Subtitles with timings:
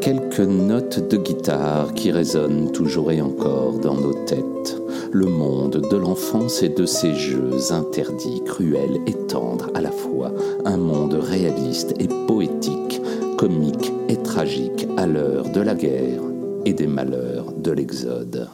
[0.00, 4.80] quelques notes de guitare qui résonnent toujours et encore dans nos têtes.
[5.12, 10.32] Le monde de l'enfance et de ses jeux interdits, cruels et tendres à la fois.
[10.64, 13.00] Un monde réaliste et poétique,
[13.36, 16.22] comique et tragique à l'heure de la guerre
[16.64, 18.48] et des malheurs de l'Exode.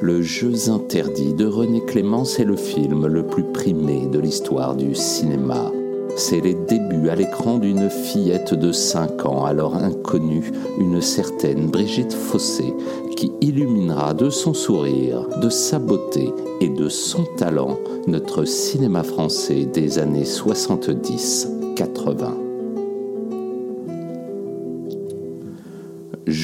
[0.00, 4.94] Le Jeux interdits de René Clémence est le film le plus primé de l'histoire du
[4.94, 5.70] cinéma.
[6.16, 12.12] C'est les débuts à l'écran d'une fillette de 5 ans, alors inconnue, une certaine Brigitte
[12.12, 12.74] Fossé,
[13.16, 19.64] qui illuminera de son sourire, de sa beauté et de son talent notre cinéma français
[19.64, 22.51] des années 70-80.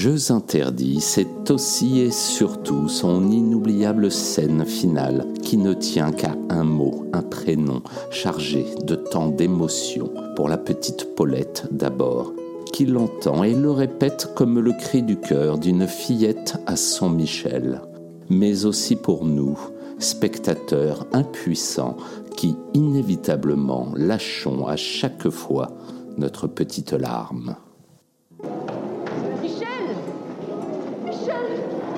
[0.01, 6.63] Jeux interdits, c'est aussi et surtout son inoubliable scène finale qui ne tient qu'à un
[6.63, 7.83] mot, un prénom
[8.13, 12.33] chargé de tant d'émotions pour la petite Paulette d'abord,
[12.73, 17.83] qui l'entend et le répète comme le cri du cœur d'une fillette à son Michel,
[18.31, 19.59] mais aussi pour nous,
[19.99, 21.97] spectateurs impuissants
[22.37, 25.73] qui inévitablement lâchons à chaque fois
[26.17, 27.57] notre petite larme.
[31.29, 31.98] Michel.